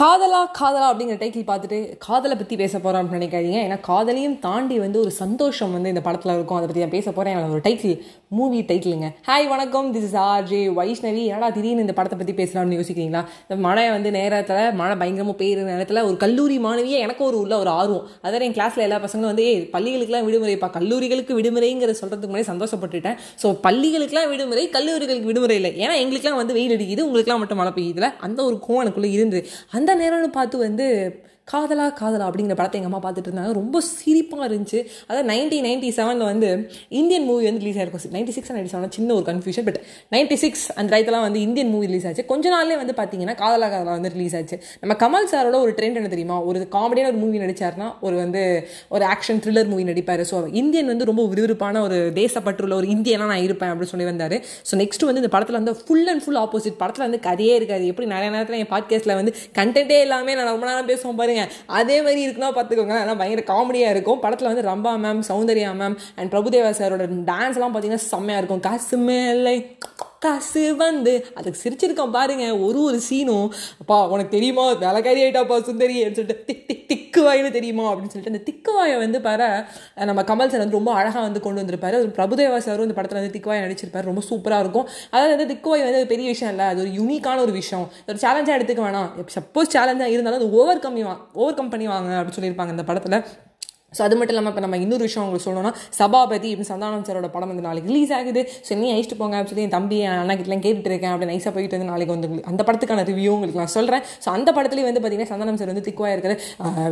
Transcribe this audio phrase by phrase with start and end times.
[0.00, 3.58] காதலா காதலா அப்படிங்கிற டைட்டில் பார்த்துட்டு காதலை பற்றி பேச போகிறோம் அப்படின்னு நினைக்காதீங்க.
[3.66, 6.58] ஏன்னா காதலையும் தாண்டி வந்து ஒரு சந்தோஷம் வந்து இந்த படத்தில் இருக்கும்.
[6.58, 8.00] அதை பற்றி நான் பேச போகிறேன் ஒரு டைட்டில்
[8.38, 9.88] மூவி டைட்டிலுங்க ஹாய் வணக்கம்.
[9.96, 13.22] This is R J Vaishnavi ஏடா திடீர்னு இந்த படத்தை பற்றி பேசலாம்னு யோசிக்கிறீங்களா?
[13.44, 17.72] இந்த மழை வந்து நேரத்தில் மழை பயங்கரமாக பெய்யுற நேரத்தில் ஒரு கல்லூரி மாணவியே எனக்கு ஒரு உள்ள ஒரு
[17.78, 18.04] ஆர்வம்.
[18.24, 20.70] அதாவது என் கிளாஸில் எல்லா பசங்களும் வந்து ஏ பள்ளிகளுக்குலாம் விடுமுறைப்பா.
[20.78, 23.16] கல்லூரிகளுக்கு விடுமுறைங்கிற சொல்கிறதுக்கு முன்னாடி சந்தோஷப்பட்டுட்டேன்.
[23.44, 25.72] ஸோ பள்ளிகளுக்குலாம் விடுமுறை கல்லூரிகளுக்கு விடுமுறை இல்லை.
[25.84, 27.06] ஏன்னா எங்களுக்குலாம் வந்து வெயில் அடிக்குது.
[27.08, 28.10] உங்களுக்குலாம் மட்டும் மழை பெய்யுதுல.
[28.28, 29.40] அந்த ஒரு கோவம் எனக்குள்ளே இருந்து
[29.76, 30.88] அந்த நேரம்னு பார்த்து வந்து
[31.52, 33.52] காதலா காதலா அப்படிங்கிற படத்தை எங்கள் அம்மா பார்த்துட்டு இருந்தாங்க.
[33.52, 34.78] ரொம்ப சிரிப்பாக இருந்துச்சு.
[35.06, 39.14] அதாவது நைன்டீன் நைன்டி செவனில் வந்து இந்தியன் மூவி வந்து ரிலீஸ் ஆயிருக்கும் நைன்டி சிக்ஸ் நைன்டி செவன் சின்ன
[39.14, 39.80] ஒரு கன்ஃபியூஷன் பட்
[40.14, 42.24] நைன்டி சிக்ஸ் அந்த டயத்தெல்லாம் வந்து இந்தியன் மூவி ரிலீஸ் ஆச்சு.
[42.24, 44.58] கொஞ்ச நாள்லேயே வந்து பார்த்தீங்கன்னா காதலா காதலா வந்து ரிலீஸ் ஆச்சு.
[44.80, 46.40] நம்ம கமல் சாரோட ஒரு ட்ரெண்ட் என்ன தெரியுமா?
[46.40, 50.24] ஒரு காமெடியான ஒரு மூவி நடிச்சார்னா ஒரு வந்து ஒரு ஆக்ஷன் த்ரில்லர் மூவி நடிப்பார்.
[50.30, 54.36] ஸோ இந்தியன் வந்து ரொம்ப விறுவிறுப்பான ஒரு தேசப்பற்றுள்ள ஒரு இந்தியனா நான் இருப்பேன் அப்படின்னு சொல்லி வந்தார்.
[54.70, 57.86] ஸோ நெக்ஸ்ட் வந்து இந்த படத்தில் வந்து ஃபுல் அண்ட் ஃபுல் ஆப்போசிட் படத்தில் வந்து கதையே இருக்காது.
[57.86, 61.44] எப்படி நிறைய நேரத்தில் என் பாட்காஸ்ட்டில் வந்து கண் கண்டென்ட்டே எல்லாமே நான் ரொம்ப நேரம் பேசுவோம் பாருங்க.
[61.66, 64.20] அதே மாதிரி இருக்குன்னா பார்த்துக்கோங்க அதெல்லாம் பயங்கர காமெடியாக இருக்கும்.
[64.24, 68.64] படத்தில் வந்து Rambha ma'am Soundarya ma'am and Prabhudeva சாரோட டான்ஸ்லாம் பார்த்தீங்கன்னா செம்மையாக இருக்கும்.
[68.68, 69.56] காசு மேலை
[70.24, 73.48] காசு வந்து அதுக்கு சிரிச்சிருக்கோம் பாருங்க ஒரு ஒரு சீனும்
[73.82, 74.66] அப்பா உனக்கு தெரியுமா?
[74.84, 77.84] வேலைக்காரி ஆயிட்டாப்பா சுந்தரி சொல்லிட்டு திக் திக் திக்கு வாயின்னு தெரியுமா?
[77.90, 79.48] அப்படின்னு சொல்லிட்டு அந்த திக்கு வாயை வந்து பாரு
[80.10, 81.96] நம்ம கமல் சார் வந்து ரொம்ப அழகாக வந்து கொண்டு வந்திருப்பாரு.
[82.00, 84.10] அது பிரபுதேவா சாரும் இந்த படத்தில் வந்து திக்குவாய் நடிச்சிருப்பாரு.
[84.10, 84.88] ரொம்ப சூப்பராக இருக்கும்.
[85.10, 86.66] அதாவது வந்து திக்குவாய் வந்து பெரிய விஷயம் இல்லை.
[86.72, 87.86] அது ஒரு யூனிக்கான ஒரு விஷயம்.
[88.08, 89.10] ஒரு சேலஞ்சாக எடுத்துக்க வேணாம்.
[89.36, 93.18] சப்போஸ் சேலஞ்சாக இருந்தாலும் அது ஓவர் கம்மி வா ஓவர் கம் பண்ணி வாங்க அப்படின்னு சொல்லியிருப்பாங்க இந்த படத்தில்.
[93.96, 97.50] ஸோ அது மட்டும் இல்லாமல் இப்போ நம்ம இன்னொரு விஷயம் உங்களுக்கு சொல்லணும்னா சபாபதி இப்போ சந்தானம் சாரோட படம்
[97.52, 98.42] வந்து நாளைக்கு ரிலீஸ் ஆகுது.
[98.68, 101.52] ஸோ நீ அழிச்சிட்டு போங்க அப்படின்னு சொல்லி என் தம்பி என் அண்ணா கிட்டலாம் கேட்டுட்டு இருக்கேன் அப்படி நைஸாக
[101.56, 105.32] போயிட்டு வந்து நாளைக்கு வந்து அந்த படத்துக்கான ரிவ்யூ உங்களுக்கு நான் சொல்கிறேன் ஸோ அந்த படத்துலேயே வந்து பார்த்தீங்கன்னா
[105.34, 106.34] சந்தானம் சார் வந்து திக்குவாக இருக்கிற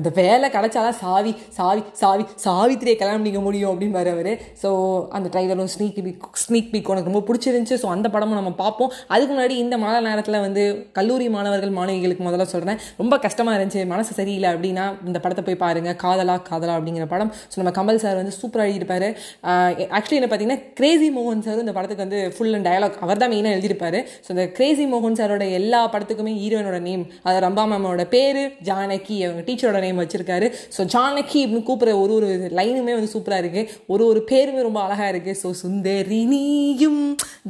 [0.00, 4.32] இந்த வேலை கிடச்சாலாம் சாவி சாவி சாவி சாவித்திரியை கல்யாணம் பண்ணிக்க முடியும் அப்படின்னு அவர்.
[4.62, 4.68] ஸோ
[5.16, 7.76] அந்த ட்ரைலரும் ஸ்னீக் பீக் ஸ்னீக் பீக் உனக்கு ரொம்ப பிடிச்சிருந்துச்சு.
[7.82, 8.90] ஸோ அந்த படமும் நம்ம பார்ப்போம்.
[9.14, 10.62] அதுக்கு முன்னாடி இந்த மழை நேரத்தில் வந்து
[10.98, 13.82] கல்லூரி மாணவர்கள் மாணவிகளுக்கு முதல்ல சொல்கிறேன் ரொம்ப கஷ்டமாக இருந்துச்சு.
[13.92, 17.30] மனசு சரியில்லை அப்படின்னா இந்த படத்தை போய் பாருங்கள் காதலா காதலா அப்படின்னு அப்படிங்கிற படம்.
[17.50, 19.08] ஸோ நம்ம கமல் சார் வந்து சூப்பராக எழுதியிருப்பாரு.
[19.96, 23.56] ஆக்சுவலி என்ன பார்த்தீங்கன்னா கிரேசி மோகன் சார் இந்த படத்துக்கு வந்து ஃபுல் அண்ட் டயலாக் அவர் தான் மெயினாக
[23.56, 23.98] எழுதியிருப்பாரு.
[24.24, 29.44] ஸோ இந்த கிரேசி மோகன் சாரோட எல்லா படத்துக்குமே ஹீரோயினோட நேம் அது ரம்பா மேமோட பேர் ஜானகி அவங்க
[29.48, 30.48] டீச்சரோட நேம் வச்சிருக்காரு.
[30.76, 32.30] ஸோ ஜானகி அப்படின்னு கூப்பிட்ற ஒரு ஒரு
[32.60, 37.02] லைனுமே வந்து சூப்பராக இருக்குது ஒரு ஒரு பேருமே ரொம்ப அழகாக இருக்குது ஸோ சுந்தரி நீயும்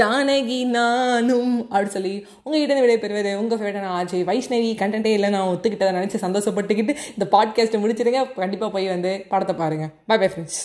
[0.00, 2.14] ஜானகி நானும் அப்படின்னு சொல்லி
[2.44, 4.70] உங்ககிட்ட விடை பெறுவது உங்கள் ஃபேவரட்டான ஆஜய் வைஷ்ணவி.
[4.82, 8.20] கண்டென்ட்டே இல்லை நான் ஒத்துக்கிட்டதை நினச்சி சந்தோஷப்பட்டுக்கிட்டு இந்த பாட்காஸ்ட்டை முடிச்சிருங்க.
[8.42, 10.60] கண்டிப்பாக போய் வந்து படத்தை பாருங்கள் பை பை ஃப்ரெண்ட்ஸ்